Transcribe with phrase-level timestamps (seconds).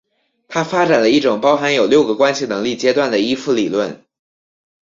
[0.47, 4.03] 他发展了一种包含有六个关系能力阶段的依附理论。